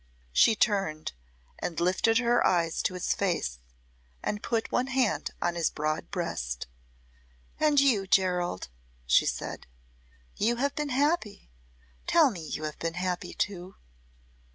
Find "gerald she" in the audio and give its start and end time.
8.07-9.27